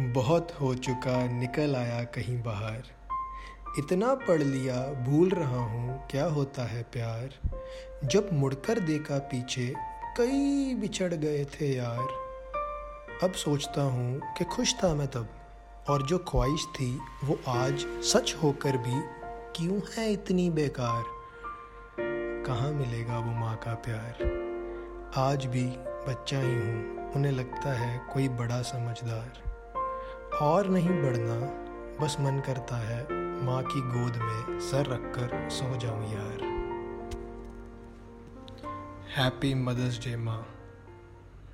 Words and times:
बहुत 0.00 0.60
हो 0.60 0.74
चुका, 0.74 1.26
निकल 1.26 1.76
आया 1.76 2.04
कहीं 2.04 2.42
बाहर। 2.42 2.82
इतना 3.78 4.14
पढ़ 4.14 4.42
लिया, 4.42 5.04
भूल 5.04 5.28
रहा 5.28 5.58
हूँ, 5.58 6.08
क्या 6.10 6.24
होता 6.24 6.62
है 6.62 6.82
प्यार? 6.82 7.30
जब 8.04 8.28
मुड़कर 8.32 8.80
देखा 8.80 9.18
पीछे, 9.18 9.74
कई 10.16 10.74
बिछड़ 10.74 11.14
गए 11.14 11.44
थे 11.44 11.74
यार। 11.74 12.08
अब 13.22 13.32
सोचता 13.32 13.82
हूँ 13.82 14.20
कि 14.38 14.44
खुश 14.44 14.74
था 14.74 14.94
मैं 14.94 15.08
तब, 15.08 15.28
और 15.88 16.02
जो 16.02 16.18
ख्वाहिश 16.18 16.64
थी, 16.64 16.98
वो 17.24 17.40
आज 17.48 17.78
सच 17.80 18.36
होकर 18.42 18.76
भी 18.76 19.00
क्यों 19.56 19.80
है 19.96 20.12
इतनी 20.12 20.50
बेकार? 20.50 21.04
कहाँ 22.46 22.72
मिलेगा 22.72 23.18
वो 23.18 23.30
माँ 23.30 23.56
का 23.56 23.74
प्यार? 23.74 24.18
आज 25.16 25.46
भी 25.46 25.66
बच्चा 26.08 26.38
ही 26.38 26.54
हूँ, 26.54 27.12
उन्हें 27.12 27.32
लगता 27.32 27.72
है 27.72 28.06
कोई 28.12 28.28
बड़ा 28.28 28.62
समझदार। 28.62 29.49
और 30.42 30.68
नहीं 30.68 30.90
बढ़ना, 30.90 31.34
बस 32.00 32.16
मन 32.20 32.42
करता 32.46 32.76
है 32.76 33.02
माँ 33.44 33.62
की 33.62 33.80
गोद 33.80 34.16
में 34.16 34.60
सर 34.60 34.86
रखकर 34.86 35.50
सो 35.50 35.76
जाऊँ 35.76 36.12
यार। 36.12 36.48
हैप्पी 39.16 39.54
मदर्स 39.54 40.04
डे 40.04 40.16
माँ। 40.16 40.59